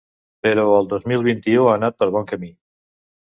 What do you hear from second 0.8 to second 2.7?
dos mil vint-i-u ha anat pel bon camí.